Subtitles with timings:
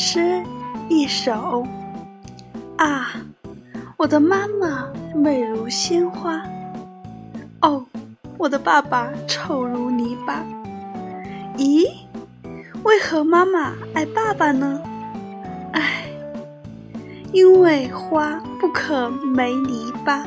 [0.00, 0.40] 诗
[0.88, 1.66] 一首。
[2.76, 3.10] 啊
[3.96, 6.40] 我的妈妈美如鲜花。
[7.62, 7.84] 哦
[8.36, 10.44] 我的爸爸丑如泥巴。
[11.56, 11.90] 咦
[12.84, 14.80] 为何妈妈爱爸爸呢？
[15.72, 16.04] 唉
[17.32, 20.24] 因为花不可没泥巴。